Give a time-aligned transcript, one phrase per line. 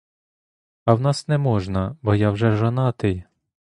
[0.85, 3.23] А в нас не можна, бо я вже жонатий!